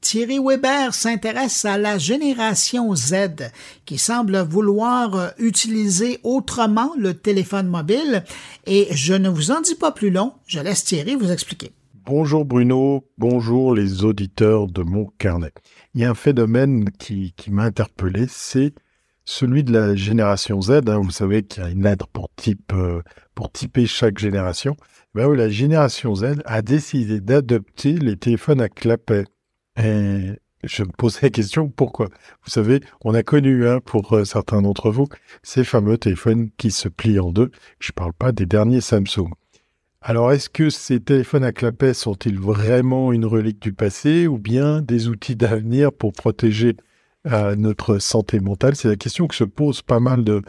Thierry 0.00 0.38
Weber 0.38 0.94
s'intéresse 0.94 1.64
à 1.64 1.76
la 1.76 1.98
génération 1.98 2.94
Z 2.94 3.50
qui 3.84 3.98
semble 3.98 4.38
vouloir 4.38 5.14
euh, 5.14 5.28
utiliser 5.38 6.20
autrement 6.22 6.92
le 6.98 7.14
téléphone 7.14 7.68
mobile 7.68 8.24
et 8.66 8.88
je 8.92 9.14
ne 9.14 9.28
vous 9.28 9.50
en 9.50 9.60
dis 9.60 9.74
pas 9.74 9.92
plus 9.92 10.10
long, 10.10 10.32
je 10.46 10.58
laisse 10.60 10.84
Thierry 10.84 11.16
vous 11.16 11.30
expliquer. 11.30 11.72
Bonjour 12.06 12.46
Bruno, 12.46 13.04
bonjour 13.18 13.74
les 13.74 14.04
auditeurs 14.04 14.68
de 14.68 14.82
mon 14.82 15.06
carnet. 15.18 15.52
Il 15.94 16.00
y 16.00 16.04
a 16.04 16.10
un 16.10 16.14
phénomène 16.14 16.90
qui, 16.98 17.34
m'a 17.48 17.64
interpellé, 17.64 18.26
c'est 18.28 18.72
celui 19.26 19.64
de 19.64 19.72
la 19.72 19.94
génération 19.94 20.62
Z. 20.62 20.88
Hein. 20.88 21.00
Vous 21.02 21.10
savez 21.10 21.42
qu'il 21.42 21.62
y 21.62 21.66
a 21.66 21.70
une 21.70 21.82
lettre 21.82 22.06
pour, 22.08 22.30
type, 22.36 22.72
euh, 22.72 23.02
typer 23.52 23.86
chaque 23.86 24.18
génération. 24.18 24.76
Ben 25.14 25.32
la 25.34 25.48
génération 25.48 26.14
Z 26.14 26.42
a 26.44 26.62
décidé 26.62 27.20
d'adopter 27.20 27.92
les 27.92 28.16
téléphones 28.16 28.60
à 28.60 28.68
clapet. 28.68 29.24
Et 29.82 30.38
je 30.62 30.82
me 30.82 30.90
posais 30.90 31.20
la 31.22 31.30
question 31.30 31.68
pourquoi? 31.68 32.08
Vous 32.44 32.50
savez, 32.50 32.80
on 33.02 33.14
a 33.14 33.22
connu, 33.22 33.66
hein, 33.66 33.80
pour 33.80 34.12
euh, 34.12 34.24
certains 34.24 34.60
d'entre 34.60 34.90
vous, 34.90 35.06
ces 35.42 35.64
fameux 35.64 35.96
téléphones 35.96 36.50
qui 36.58 36.70
se 36.70 36.88
plient 36.88 37.18
en 37.18 37.32
deux. 37.32 37.50
Je 37.78 37.90
ne 37.90 37.94
parle 37.94 38.12
pas 38.12 38.32
des 38.32 38.46
derniers 38.46 38.82
Samsung. 38.82 39.30
Alors, 40.02 40.32
est-ce 40.32 40.50
que 40.50 40.70
ces 40.70 41.00
téléphones 41.00 41.44
à 41.44 41.52
clapet 41.52 41.94
sont-ils 41.94 42.38
vraiment 42.38 43.12
une 43.12 43.24
relique 43.24 43.60
du 43.60 43.72
passé 43.72 44.26
ou 44.26 44.38
bien 44.38 44.82
des 44.82 45.08
outils 45.08 45.36
d'avenir 45.36 45.92
pour 45.92 46.12
protéger 46.12 46.76
euh, 47.26 47.56
notre 47.56 47.98
santé 47.98 48.40
mentale? 48.40 48.76
C'est 48.76 48.88
la 48.88 48.96
question 48.96 49.26
que 49.28 49.34
se 49.34 49.44
posent 49.44 49.82
pas 49.82 50.00
mal 50.00 50.24
de, 50.24 50.42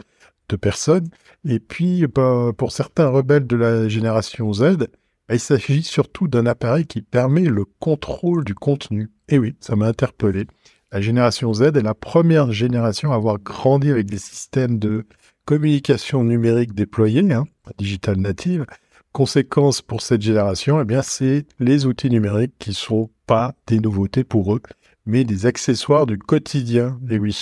personnes. 0.60 1.08
Et 1.48 1.60
puis, 1.60 2.06
bah, 2.06 2.50
pour 2.54 2.72
certains 2.72 3.08
rebelles 3.08 3.46
de 3.46 3.56
la 3.56 3.88
génération 3.88 4.52
Z, 4.52 4.86
il 5.30 5.40
s'agit 5.40 5.82
surtout 5.82 6.28
d'un 6.28 6.46
appareil 6.46 6.86
qui 6.86 7.02
permet 7.02 7.44
le 7.44 7.64
contrôle 7.64 8.44
du 8.44 8.54
contenu. 8.54 9.10
Et 9.28 9.38
oui, 9.38 9.56
ça 9.60 9.76
m'a 9.76 9.86
interpellé. 9.86 10.46
La 10.90 11.00
génération 11.00 11.54
Z 11.54 11.62
est 11.62 11.82
la 11.82 11.94
première 11.94 12.52
génération 12.52 13.12
à 13.12 13.16
avoir 13.16 13.38
grandi 13.38 13.90
avec 13.90 14.06
des 14.06 14.18
systèmes 14.18 14.78
de 14.78 15.06
communication 15.46 16.22
numérique 16.22 16.74
déployés, 16.74 17.32
hein, 17.32 17.44
digital 17.78 18.18
native. 18.18 18.66
Conséquence 19.12 19.80
pour 19.82 20.02
cette 20.02 20.22
génération, 20.22 20.80
eh 20.80 20.84
bien, 20.84 21.02
c'est 21.02 21.46
les 21.58 21.86
outils 21.86 22.10
numériques 22.10 22.54
qui 22.58 22.74
sont 22.74 23.10
pas 23.26 23.54
des 23.66 23.78
nouveautés 23.78 24.24
pour 24.24 24.54
eux, 24.54 24.62
mais 25.06 25.24
des 25.24 25.46
accessoires 25.46 26.06
du 26.06 26.18
quotidien. 26.18 26.98
Et 27.10 27.18
oui, 27.18 27.32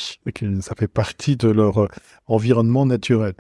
ça 0.61 0.75
fait 0.77 0.89
partie 0.89 1.37
de 1.37 1.49
leur 1.49 1.89
environnement 2.27 2.87
naturel. 2.87 3.35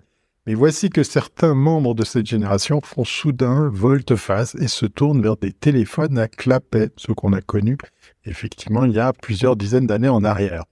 Mais 0.50 0.56
voici 0.56 0.90
que 0.90 1.04
certains 1.04 1.54
membres 1.54 1.94
de 1.94 2.04
cette 2.04 2.26
génération 2.26 2.80
font 2.82 3.04
soudain 3.04 3.70
volte-face 3.72 4.56
et 4.56 4.66
se 4.66 4.84
tournent 4.84 5.22
vers 5.22 5.36
des 5.36 5.52
téléphones 5.52 6.18
à 6.18 6.26
clapet, 6.26 6.90
ce 6.96 7.12
qu'on 7.12 7.32
a 7.34 7.40
connu 7.40 7.78
effectivement 8.24 8.84
il 8.84 8.90
y 8.90 8.98
a 8.98 9.12
plusieurs 9.12 9.54
dizaines 9.54 9.86
d'années 9.86 10.08
en 10.08 10.24
arrière. 10.24 10.64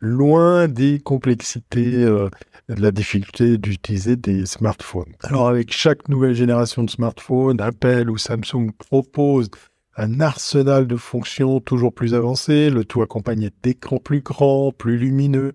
Loin 0.00 0.66
des 0.66 0.98
complexités, 0.98 2.02
euh, 2.02 2.30
de 2.68 2.82
la 2.82 2.90
difficulté 2.90 3.58
d'utiliser 3.58 4.16
des 4.16 4.44
smartphones. 4.44 5.14
Alors 5.20 5.46
avec 5.46 5.72
chaque 5.72 6.08
nouvelle 6.08 6.34
génération 6.34 6.82
de 6.82 6.90
smartphones, 6.90 7.60
Apple 7.60 8.10
ou 8.10 8.18
Samsung 8.18 8.72
propose 8.76 9.50
un 9.96 10.20
arsenal 10.20 10.88
de 10.88 10.96
fonctions 10.96 11.60
toujours 11.60 11.94
plus 11.94 12.14
avancé, 12.14 12.70
le 12.70 12.84
tout 12.84 13.02
accompagné 13.02 13.50
d'écrans 13.62 13.98
plus 13.98 14.20
grands, 14.20 14.72
plus 14.72 14.98
lumineux, 14.98 15.52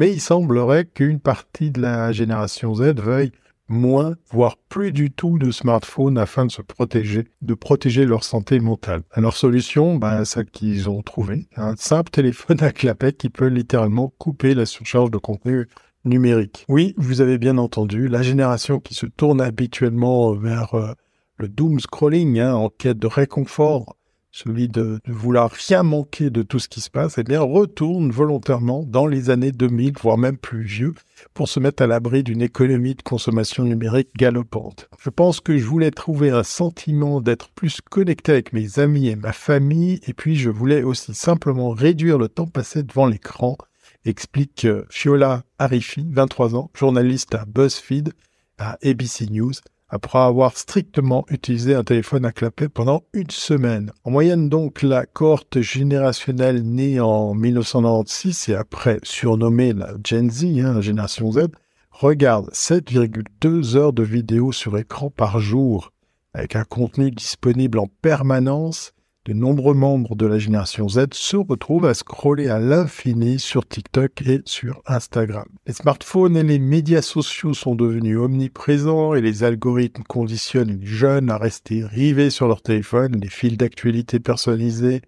mais 0.00 0.14
il 0.14 0.20
semblerait 0.20 0.86
qu'une 0.86 1.20
partie 1.20 1.70
de 1.70 1.82
la 1.82 2.10
génération 2.10 2.74
Z 2.74 2.94
veuille 2.96 3.32
moins, 3.68 4.14
voire 4.30 4.56
plus 4.56 4.92
du 4.92 5.10
tout 5.10 5.38
de 5.38 5.50
smartphones 5.50 6.16
afin 6.16 6.46
de 6.46 6.50
se 6.50 6.62
protéger, 6.62 7.28
de 7.42 7.52
protéger 7.52 8.06
leur 8.06 8.24
santé 8.24 8.60
mentale. 8.60 9.02
Alors 9.12 9.36
solution, 9.36 9.96
bah, 9.96 10.24
celle 10.24 10.46
qu'ils 10.46 10.88
ont 10.88 11.02
trouvé, 11.02 11.48
un 11.54 11.76
simple 11.76 12.10
téléphone 12.10 12.62
à 12.62 12.72
clapet 12.72 13.12
qui 13.12 13.28
peut 13.28 13.48
littéralement 13.48 14.10
couper 14.16 14.54
la 14.54 14.64
surcharge 14.64 15.10
de 15.10 15.18
contenu 15.18 15.68
numérique. 16.06 16.64
Oui, 16.70 16.94
vous 16.96 17.20
avez 17.20 17.36
bien 17.36 17.58
entendu, 17.58 18.08
la 18.08 18.22
génération 18.22 18.80
qui 18.80 18.94
se 18.94 19.04
tourne 19.04 19.42
habituellement 19.42 20.32
vers 20.32 20.74
euh, 20.74 20.92
le 21.36 21.48
doom 21.48 21.78
scrolling 21.78 22.40
hein, 22.40 22.54
en 22.54 22.70
quête 22.70 22.98
de 22.98 23.06
réconfort 23.06 23.96
celui 24.32 24.68
de, 24.68 25.00
vouloir 25.06 25.50
rien 25.50 25.82
manquer 25.82 26.30
de 26.30 26.42
tout 26.42 26.58
ce 26.58 26.68
qui 26.68 26.80
se 26.80 26.90
passe, 26.90 27.18
eh 27.18 27.24
bien, 27.24 27.40
retourne 27.40 28.10
volontairement 28.10 28.84
dans 28.86 29.06
les 29.06 29.30
années 29.30 29.52
2000, 29.52 29.94
voire 30.00 30.18
même 30.18 30.36
plus 30.36 30.62
vieux, 30.62 30.94
pour 31.34 31.48
se 31.48 31.60
mettre 31.60 31.82
à 31.82 31.86
l'abri 31.86 32.22
d'une 32.22 32.42
économie 32.42 32.94
de 32.94 33.02
consommation 33.02 33.64
numérique 33.64 34.10
galopante. 34.16 34.88
Je 35.00 35.10
pense 35.10 35.40
que 35.40 35.58
je 35.58 35.64
voulais 35.64 35.90
trouver 35.90 36.30
un 36.30 36.44
sentiment 36.44 37.20
d'être 37.20 37.50
plus 37.50 37.80
connecté 37.80 38.32
avec 38.32 38.52
mes 38.52 38.78
amis 38.78 39.08
et 39.08 39.16
ma 39.16 39.32
famille, 39.32 40.00
et 40.06 40.14
puis 40.14 40.36
je 40.36 40.50
voulais 40.50 40.82
aussi 40.82 41.14
simplement 41.14 41.70
réduire 41.70 42.18
le 42.18 42.28
temps 42.28 42.46
passé 42.46 42.82
devant 42.82 43.06
l'écran, 43.06 43.56
explique 44.04 44.64
euh, 44.64 44.84
Fiola 44.90 45.44
Arifi, 45.58 46.06
23 46.08 46.54
ans, 46.54 46.70
journaliste 46.74 47.34
à 47.34 47.44
BuzzFeed, 47.44 48.12
à 48.58 48.78
ABC 48.82 49.26
News, 49.26 49.52
après 49.90 50.20
avoir 50.20 50.56
strictement 50.56 51.26
utilisé 51.28 51.74
un 51.74 51.84
téléphone 51.84 52.24
à 52.24 52.32
clapet 52.32 52.68
pendant 52.68 53.02
une 53.12 53.30
semaine. 53.30 53.90
En 54.04 54.10
moyenne 54.10 54.48
donc, 54.48 54.82
la 54.82 55.04
cohorte 55.04 55.60
générationnelle 55.60 56.62
née 56.62 57.00
en 57.00 57.34
1996 57.34 58.48
et 58.48 58.54
après 58.54 59.00
surnommée 59.02 59.72
la 59.72 59.94
Gen 60.04 60.30
Z, 60.30 60.44
hein, 60.44 60.74
la 60.74 60.80
génération 60.80 61.32
Z, 61.32 61.48
regarde 61.90 62.50
7,2 62.52 63.76
heures 63.76 63.92
de 63.92 64.02
vidéos 64.04 64.52
sur 64.52 64.78
écran 64.78 65.10
par 65.10 65.40
jour, 65.40 65.92
avec 66.34 66.56
un 66.56 66.64
contenu 66.64 67.10
disponible 67.10 67.78
en 67.78 67.88
permanence 68.00 68.92
de 69.26 69.34
nombreux 69.34 69.74
membres 69.74 70.16
de 70.16 70.26
la 70.26 70.38
génération 70.38 70.88
Z 70.88 71.08
se 71.12 71.36
retrouvent 71.36 71.84
à 71.84 71.92
scroller 71.92 72.48
à 72.48 72.58
l'infini 72.58 73.38
sur 73.38 73.68
TikTok 73.68 74.22
et 74.22 74.40
sur 74.46 74.80
Instagram. 74.86 75.46
Les 75.66 75.74
smartphones 75.74 76.38
et 76.38 76.42
les 76.42 76.58
médias 76.58 77.02
sociaux 77.02 77.52
sont 77.52 77.74
devenus 77.74 78.16
omniprésents 78.16 79.14
et 79.14 79.20
les 79.20 79.44
algorithmes 79.44 80.04
conditionnent 80.04 80.78
les 80.80 80.86
jeunes 80.86 81.30
à 81.30 81.36
rester 81.36 81.84
rivés 81.84 82.30
sur 82.30 82.48
leur 82.48 82.62
téléphone, 82.62 83.20
les 83.20 83.28
fils 83.28 83.58
d'actualité 83.58 84.20
personnalisés 84.20 85.02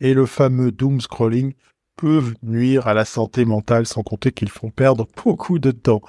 et 0.00 0.14
le 0.14 0.26
fameux 0.26 0.70
doom 0.70 1.00
scrolling 1.00 1.54
peuvent 1.96 2.34
nuire 2.42 2.86
à 2.86 2.94
la 2.94 3.04
santé 3.04 3.44
mentale 3.44 3.86
sans 3.86 4.02
compter 4.02 4.30
qu'ils 4.30 4.50
font 4.50 4.70
perdre 4.70 5.08
beaucoup 5.24 5.58
de 5.58 5.72
temps. 5.72 6.02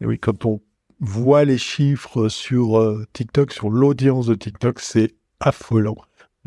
Et 0.00 0.06
oui, 0.06 0.18
quand 0.18 0.46
on 0.46 0.60
voit 0.98 1.44
les 1.44 1.58
chiffres 1.58 2.28
sur 2.28 2.80
euh, 2.80 3.06
TikTok, 3.12 3.52
sur 3.52 3.70
l'audience 3.70 4.26
de 4.26 4.34
TikTok, 4.34 4.80
c'est 4.80 5.14
affolant 5.38 5.96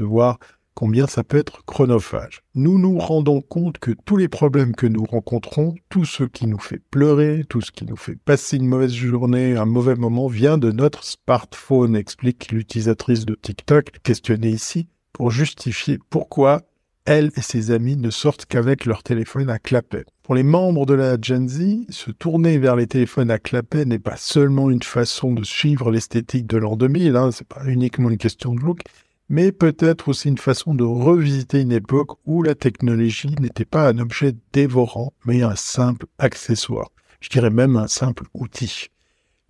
de 0.01 0.05
voir 0.05 0.39
combien 0.73 1.05
ça 1.05 1.23
peut 1.23 1.37
être 1.37 1.63
chronophage. 1.65 2.41
Nous 2.55 2.79
nous 2.79 2.97
rendons 2.97 3.41
compte 3.41 3.77
que 3.77 3.91
tous 4.05 4.17
les 4.17 4.27
problèmes 4.27 4.75
que 4.75 4.87
nous 4.87 5.03
rencontrons, 5.03 5.75
tout 5.89 6.05
ce 6.05 6.23
qui 6.23 6.47
nous 6.47 6.59
fait 6.59 6.81
pleurer, 6.89 7.45
tout 7.47 7.61
ce 7.61 7.71
qui 7.71 7.85
nous 7.85 7.95
fait 7.95 8.15
passer 8.15 8.57
une 8.57 8.67
mauvaise 8.67 8.93
journée, 8.93 9.55
un 9.55 9.65
mauvais 9.65 9.95
moment, 9.95 10.27
vient 10.27 10.57
de 10.57 10.71
notre 10.71 11.03
smartphone, 11.03 11.95
explique 11.95 12.51
l'utilisatrice 12.51 13.25
de 13.25 13.35
TikTok, 13.35 13.91
questionnée 14.01 14.49
ici, 14.49 14.87
pour 15.13 15.29
justifier 15.29 15.99
pourquoi 16.09 16.61
elle 17.05 17.31
et 17.35 17.41
ses 17.41 17.69
amis 17.71 17.97
ne 17.97 18.09
sortent 18.09 18.45
qu'avec 18.45 18.85
leur 18.85 19.03
téléphone 19.03 19.49
à 19.49 19.59
clapet. 19.59 20.05
Pour 20.23 20.33
les 20.33 20.43
membres 20.43 20.85
de 20.87 20.93
la 20.95 21.17
Gen 21.21 21.47
Z, 21.47 21.61
se 21.89 22.09
tourner 22.09 22.57
vers 22.57 22.75
les 22.75 22.87
téléphones 22.87 23.31
à 23.31 23.37
clapet 23.37 23.85
n'est 23.85 23.99
pas 23.99 24.17
seulement 24.17 24.69
une 24.71 24.83
façon 24.83 25.33
de 25.33 25.43
suivre 25.43 25.91
l'esthétique 25.91 26.47
de 26.47 26.57
l'an 26.57 26.75
2000, 26.75 27.15
hein, 27.15 27.31
c'est 27.31 27.47
pas 27.47 27.65
uniquement 27.65 28.09
une 28.09 28.17
question 28.17 28.55
de 28.55 28.61
look, 28.61 28.81
mais 29.31 29.53
peut-être 29.53 30.09
aussi 30.09 30.27
une 30.27 30.37
façon 30.37 30.75
de 30.75 30.83
revisiter 30.83 31.61
une 31.61 31.71
époque 31.71 32.17
où 32.25 32.43
la 32.43 32.53
technologie 32.53 33.33
n'était 33.39 33.63
pas 33.63 33.87
un 33.87 33.97
objet 33.97 34.35
dévorant, 34.51 35.13
mais 35.25 35.41
un 35.41 35.55
simple 35.55 36.05
accessoire. 36.19 36.89
Je 37.21 37.29
dirais 37.29 37.49
même 37.49 37.77
un 37.77 37.87
simple 37.87 38.25
outil. 38.33 38.87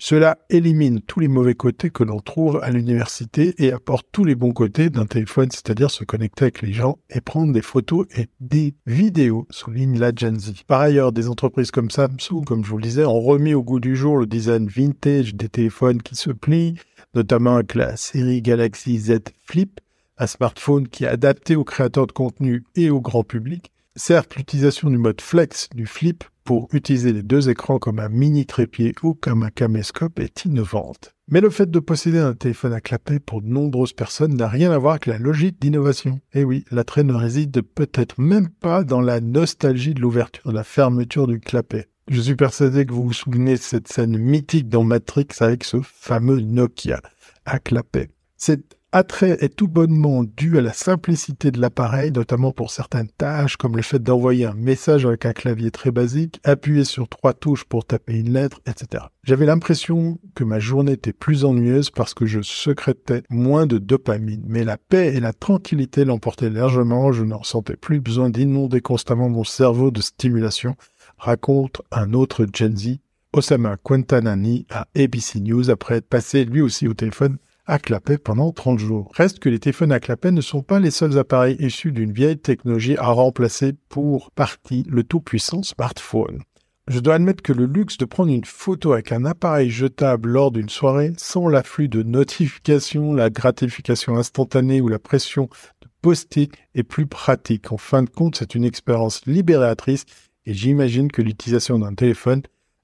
Cela 0.03 0.39
élimine 0.49 0.99
tous 0.99 1.19
les 1.19 1.27
mauvais 1.27 1.53
côtés 1.53 1.91
que 1.91 2.03
l'on 2.03 2.19
trouve 2.21 2.59
à 2.63 2.71
l'université 2.71 3.53
et 3.63 3.71
apporte 3.71 4.07
tous 4.11 4.23
les 4.25 4.33
bons 4.33 4.51
côtés 4.51 4.89
d'un 4.89 5.05
téléphone, 5.05 5.51
c'est-à-dire 5.51 5.91
se 5.91 6.03
connecter 6.03 6.45
avec 6.45 6.63
les 6.63 6.73
gens 6.73 6.97
et 7.11 7.21
prendre 7.21 7.53
des 7.53 7.61
photos 7.61 8.07
et 8.17 8.27
des 8.39 8.73
vidéos, 8.87 9.45
souligne 9.51 9.99
la 9.99 10.11
Gen 10.11 10.39
Z. 10.39 10.63
Par 10.65 10.81
ailleurs, 10.81 11.11
des 11.11 11.29
entreprises 11.29 11.69
comme 11.69 11.91
Samsung, 11.91 12.43
comme 12.47 12.65
je 12.65 12.71
vous 12.71 12.77
le 12.77 12.83
disais, 12.83 13.05
ont 13.05 13.21
remis 13.21 13.53
au 13.53 13.61
goût 13.61 13.79
du 13.79 13.95
jour 13.95 14.17
le 14.17 14.25
design 14.25 14.67
vintage 14.67 15.35
des 15.35 15.49
téléphones 15.49 16.01
qui 16.01 16.15
se 16.15 16.31
plient, 16.31 16.79
notamment 17.13 17.57
avec 17.57 17.75
la 17.75 17.95
série 17.95 18.41
Galaxy 18.41 18.97
Z 18.97 19.19
Flip, 19.43 19.79
un 20.17 20.25
smartphone 20.25 20.87
qui 20.87 21.03
est 21.03 21.09
adapté 21.09 21.55
aux 21.55 21.63
créateurs 21.63 22.07
de 22.07 22.11
contenu 22.11 22.63
et 22.75 22.89
au 22.89 23.01
grand 23.01 23.23
public. 23.23 23.70
Certes, 23.97 24.37
l'utilisation 24.37 24.89
du 24.89 24.97
mode 24.97 25.19
flex 25.19 25.67
du 25.75 25.85
flip 25.85 26.23
pour 26.45 26.69
utiliser 26.71 27.11
les 27.11 27.23
deux 27.23 27.49
écrans 27.49 27.77
comme 27.77 27.99
un 27.99 28.07
mini 28.07 28.45
trépied 28.45 28.93
ou 29.03 29.13
comme 29.13 29.43
un 29.43 29.49
caméscope 29.49 30.17
est 30.19 30.45
innovante. 30.45 31.13
Mais 31.27 31.41
le 31.41 31.49
fait 31.49 31.69
de 31.69 31.79
posséder 31.79 32.19
un 32.19 32.33
téléphone 32.33 32.71
à 32.71 32.79
clapet 32.79 33.19
pour 33.19 33.41
de 33.41 33.47
nombreuses 33.47 33.91
personnes 33.91 34.35
n'a 34.35 34.47
rien 34.47 34.71
à 34.71 34.77
voir 34.77 34.93
avec 34.93 35.07
la 35.07 35.17
logique 35.17 35.59
d'innovation. 35.59 36.21
Et 36.33 36.39
eh 36.39 36.43
oui, 36.45 36.63
l'attrait 36.71 37.03
ne 37.03 37.13
réside 37.13 37.61
peut-être 37.61 38.19
même 38.19 38.47
pas 38.47 38.85
dans 38.85 39.01
la 39.01 39.19
nostalgie 39.19 39.93
de 39.93 40.01
l'ouverture, 40.01 40.49
de 40.49 40.55
la 40.55 40.63
fermeture 40.63 41.27
du 41.27 41.41
clapet. 41.41 41.89
Je 42.07 42.21
suis 42.21 42.35
persuadé 42.35 42.85
que 42.85 42.93
vous 42.93 43.03
vous 43.03 43.13
souvenez 43.13 43.53
de 43.53 43.59
cette 43.59 43.89
scène 43.89 44.17
mythique 44.17 44.69
dans 44.69 44.83
Matrix 44.83 45.27
avec 45.41 45.65
ce 45.65 45.77
fameux 45.83 46.39
Nokia 46.39 47.01
à 47.45 47.59
clapet. 47.59 48.09
C'est 48.37 48.77
attrait 48.91 49.37
est 49.39 49.55
tout 49.55 49.67
bonnement 49.67 50.23
dû 50.23 50.57
à 50.57 50.61
la 50.61 50.73
simplicité 50.73 51.51
de 51.51 51.61
l'appareil, 51.61 52.11
notamment 52.11 52.51
pour 52.51 52.71
certaines 52.71 53.09
tâches 53.09 53.55
comme 53.55 53.77
le 53.77 53.81
fait 53.81 53.99
d'envoyer 53.99 54.45
un 54.45 54.53
message 54.53 55.05
avec 55.05 55.25
un 55.25 55.33
clavier 55.33 55.71
très 55.71 55.91
basique, 55.91 56.39
appuyer 56.43 56.83
sur 56.83 57.07
trois 57.07 57.33
touches 57.33 57.63
pour 57.63 57.85
taper 57.85 58.19
une 58.19 58.33
lettre, 58.33 58.59
etc. 58.65 59.05
J'avais 59.23 59.45
l'impression 59.45 60.19
que 60.35 60.43
ma 60.43 60.59
journée 60.59 60.93
était 60.93 61.13
plus 61.13 61.45
ennuyeuse 61.45 61.89
parce 61.89 62.13
que 62.13 62.25
je 62.25 62.41
secrétais 62.41 63.23
moins 63.29 63.65
de 63.65 63.77
dopamine, 63.77 64.43
mais 64.45 64.63
la 64.63 64.77
paix 64.77 65.15
et 65.15 65.19
la 65.19 65.33
tranquillité 65.33 66.03
l'emportaient 66.03 66.49
largement, 66.49 67.11
je 67.11 67.23
n'en 67.23 67.39
ressentais 67.39 67.77
plus 67.77 68.01
besoin 68.01 68.29
d'inonder 68.29 68.81
constamment 68.81 69.29
mon 69.29 69.43
cerveau 69.43 69.91
de 69.91 70.01
stimulation, 70.01 70.75
raconte 71.17 71.81
un 71.91 72.13
autre 72.13 72.45
Gen 72.53 72.75
Z, 72.75 72.97
Osama 73.33 73.77
Quentanani 73.77 74.65
à 74.69 74.87
ABC 74.97 75.39
News 75.39 75.69
après 75.69 75.95
être 75.95 76.09
passé 76.09 76.43
lui 76.43 76.61
aussi 76.61 76.89
au 76.89 76.93
téléphone 76.93 77.37
à 77.65 77.79
clapet 77.79 78.17
pendant 78.17 78.51
30 78.51 78.79
jours. 78.79 79.11
Reste 79.15 79.39
que 79.39 79.49
les 79.49 79.59
téléphones 79.59 79.91
à 79.91 79.99
clapet 79.99 80.31
ne 80.31 80.41
sont 80.41 80.61
pas 80.61 80.79
les 80.79 80.91
seuls 80.91 81.17
appareils 81.17 81.57
issus 81.59 81.91
d'une 81.91 82.11
vieille 82.11 82.37
technologie 82.37 82.97
à 82.97 83.07
remplacer 83.07 83.73
pour 83.89 84.31
partie 84.31 84.83
le 84.89 85.03
tout-puissant 85.03 85.63
smartphone. 85.63 86.39
Je 86.87 86.99
dois 86.99 87.15
admettre 87.15 87.43
que 87.43 87.53
le 87.53 87.65
luxe 87.65 87.97
de 87.97 88.05
prendre 88.05 88.31
une 88.31 88.43
photo 88.43 88.93
avec 88.93 89.11
un 89.11 89.23
appareil 89.23 89.69
jetable 89.69 90.29
lors 90.29 90.51
d'une 90.51 90.69
soirée 90.69 91.13
sans 91.17 91.47
l'afflux 91.47 91.87
de 91.87 92.03
notifications, 92.03 93.13
la 93.13 93.29
gratification 93.29 94.17
instantanée 94.17 94.81
ou 94.81 94.87
la 94.87 94.99
pression 94.99 95.47
de 95.81 95.87
post-it 96.01 96.51
est 96.75 96.83
plus 96.83 97.05
pratique. 97.05 97.71
En 97.71 97.77
fin 97.77 98.03
de 98.03 98.09
compte, 98.09 98.35
c'est 98.35 98.55
une 98.55 98.65
expérience 98.65 99.25
libératrice 99.25 100.05
et 100.45 100.53
j'imagine 100.53 101.11
que 101.11 101.21
l'utilisation 101.21 101.79
d'un 101.79 101.93
téléphone 101.93 102.41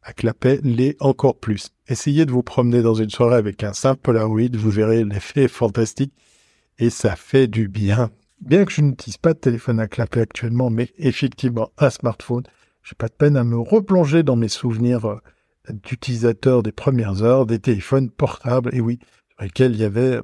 à 0.07 0.13
clapet 0.13 0.61
l'est 0.63 0.95
encore 1.01 1.37
plus. 1.37 1.73
Essayez 1.89 2.25
de 2.25 2.31
vous 2.31 2.41
promener 2.41 2.81
dans 2.81 2.93
une 2.93 3.09
soirée 3.09 3.35
avec 3.35 3.61
un 3.63 3.73
simple 3.73 3.99
Polaroid, 4.01 4.55
vous 4.55 4.69
verrez 4.69 5.03
l'effet 5.03 5.49
fantastique 5.49 6.13
et 6.79 6.89
ça 6.89 7.17
fait 7.17 7.47
du 7.47 7.67
bien. 7.67 8.09
Bien 8.39 8.63
que 8.63 8.71
je 8.71 8.81
n'utilise 8.81 9.17
pas 9.17 9.33
de 9.33 9.39
téléphone 9.39 9.81
à 9.81 9.87
clapet 9.87 10.21
actuellement, 10.21 10.69
mais 10.69 10.93
effectivement 10.97 11.71
un 11.77 11.89
smartphone, 11.89 12.43
j'ai 12.83 12.95
pas 12.95 13.09
de 13.09 13.13
peine 13.13 13.35
à 13.35 13.43
me 13.43 13.59
replonger 13.59 14.23
dans 14.23 14.37
mes 14.37 14.47
souvenirs 14.47 15.05
euh, 15.05 15.17
d'utilisateur 15.83 16.63
des 16.63 16.71
premières 16.71 17.21
heures 17.23 17.45
des 17.45 17.59
téléphones 17.59 18.09
portables, 18.09 18.73
et 18.73 18.79
oui, 18.79 18.99
sur 19.31 19.43
lesquels 19.43 19.73
il 19.73 19.81
y 19.81 19.83
avait 19.83 20.21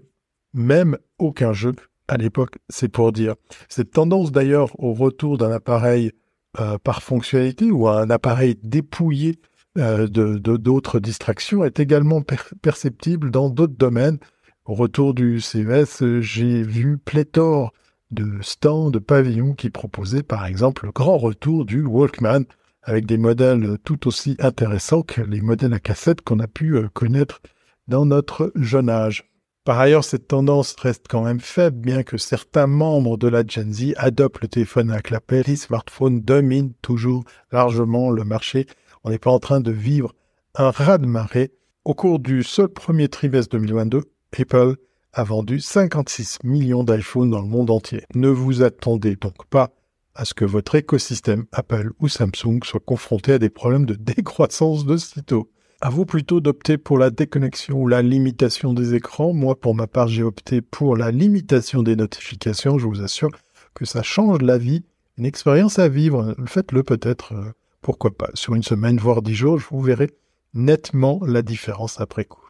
même 0.53 0.97
aucun 1.17 1.51
jeu 1.51 1.73
à 2.07 2.15
l'époque, 2.15 2.55
c'est 2.69 2.87
pour 2.87 3.11
dire. 3.11 3.35
Cette 3.67 3.91
tendance 3.91 4.31
d'ailleurs 4.31 4.79
au 4.79 4.93
retour 4.93 5.37
d'un 5.37 5.51
appareil 5.51 6.13
euh, 6.61 6.77
par 6.77 7.03
fonctionnalité 7.03 7.69
ou 7.69 7.89
un 7.89 8.09
appareil 8.09 8.55
dépouillé 8.63 9.39
euh, 9.77 10.07
de 10.07 10.37
d'autres 10.37 10.99
distractions 10.99 11.63
est 11.63 11.79
également 11.79 12.21
perceptible 12.61 13.31
dans 13.31 13.49
d'autres 13.49 13.77
domaines. 13.77 14.19
Au 14.65 14.75
retour 14.75 15.13
du 15.13 15.41
CES, 15.41 16.03
j'ai 16.19 16.61
vu 16.61 16.97
pléthore 16.97 17.73
de 18.11 18.37
stands, 18.41 18.91
de 18.91 18.99
pavillons 18.99 19.53
qui 19.53 19.69
proposaient 19.69 20.23
par 20.23 20.45
exemple 20.45 20.85
le 20.85 20.91
grand 20.91 21.17
retour 21.17 21.65
du 21.65 21.83
Walkman 21.83 22.45
avec 22.83 23.05
des 23.05 23.17
modèles 23.17 23.77
tout 23.83 24.07
aussi 24.07 24.35
intéressants 24.39 25.01
que 25.01 25.21
les 25.21 25.41
modèles 25.41 25.73
à 25.73 25.79
cassette 25.79 26.21
qu'on 26.21 26.39
a 26.39 26.47
pu 26.47 26.75
euh, 26.75 26.89
connaître 26.93 27.41
dans 27.87 28.05
notre 28.05 28.51
jeune 28.55 28.89
âge. 28.89 29.29
Par 29.65 29.79
ailleurs, 29.79 30.03
cette 30.03 30.27
tendance 30.27 30.75
reste 30.77 31.05
quand 31.09 31.23
même 31.23 31.39
faible, 31.39 31.77
bien 31.77 32.03
que 32.03 32.17
certains 32.17 32.67
membres 32.67 33.17
de 33.17 33.29
la 33.29 33.47
Gen 33.47 33.71
Z 33.71 33.93
adoptent 33.95 34.41
le 34.41 34.49
téléphone 34.49 34.91
à 34.91 35.01
clapet. 35.01 35.43
Les 35.47 35.55
smartphones 35.55 36.19
dominent 36.19 36.73
toujours 36.81 37.23
largement 37.51 38.11
le 38.11 38.25
marché 38.25 38.67
on 39.03 39.09
n'est 39.09 39.19
pas 39.19 39.31
en 39.31 39.39
train 39.39 39.59
de 39.59 39.71
vivre 39.71 40.13
un 40.55 40.71
raz-de-marée. 40.71 41.51
Au 41.85 41.93
cours 41.93 42.19
du 42.19 42.43
seul 42.43 42.69
premier 42.69 43.09
trimestre 43.09 43.57
2022, 43.57 44.03
Apple 44.39 44.75
a 45.13 45.23
vendu 45.23 45.59
56 45.59 46.39
millions 46.43 46.83
d'iPhones 46.83 47.29
dans 47.29 47.41
le 47.41 47.47
monde 47.47 47.69
entier. 47.69 48.03
Ne 48.15 48.29
vous 48.29 48.63
attendez 48.63 49.15
donc 49.15 49.45
pas 49.49 49.71
à 50.15 50.25
ce 50.25 50.33
que 50.33 50.45
votre 50.45 50.75
écosystème 50.75 51.45
Apple 51.51 51.91
ou 51.99 52.07
Samsung 52.07 52.59
soit 52.63 52.79
confronté 52.79 53.33
à 53.33 53.39
des 53.39 53.49
problèmes 53.49 53.85
de 53.85 53.95
décroissance 53.95 54.85
de 54.85 54.97
sitôt. 54.97 55.49
À 55.81 55.89
vous 55.89 56.05
plutôt 56.05 56.39
d'opter 56.39 56.77
pour 56.77 56.97
la 56.97 57.09
déconnexion 57.09 57.81
ou 57.81 57.87
la 57.87 58.01
limitation 58.01 58.73
des 58.73 58.95
écrans. 58.95 59.33
Moi, 59.33 59.59
pour 59.59 59.75
ma 59.75 59.85
part, 59.85 60.07
j'ai 60.07 60.23
opté 60.23 60.61
pour 60.61 60.95
la 60.95 61.11
limitation 61.11 61.83
des 61.83 61.95
notifications. 61.95 62.79
Je 62.79 62.87
vous 62.87 63.01
assure 63.01 63.31
que 63.73 63.85
ça 63.85 64.01
change 64.01 64.41
la 64.41 64.57
vie, 64.57 64.85
une 65.17 65.25
expérience 65.25 65.79
à 65.79 65.89
vivre. 65.89 66.35
Faites-le 66.45 66.83
peut-être 66.83 67.33
euh, 67.33 67.51
pourquoi 67.83 68.17
pas, 68.17 68.29
sur 68.33 68.55
une 68.55 68.63
semaine, 68.63 68.97
voire 68.97 69.21
dix 69.21 69.35
jours, 69.35 69.59
vous 69.69 69.81
verrai 69.81 70.09
nettement 70.53 71.19
la 71.25 71.41
différence 71.41 71.99
après 71.99 72.25
coup. 72.25 72.47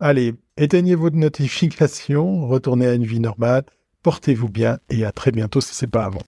Allez, 0.00 0.34
éteignez 0.56 0.94
votre 0.94 1.16
notification, 1.16 2.48
retournez 2.48 2.86
à 2.86 2.94
une 2.94 3.04
vie 3.04 3.20
normale, 3.20 3.64
portez-vous 4.02 4.48
bien 4.48 4.78
et 4.88 5.04
à 5.04 5.12
très 5.12 5.30
bientôt 5.30 5.60
si 5.60 5.74
c'est 5.74 5.86
pas 5.86 6.04
avant. 6.04 6.22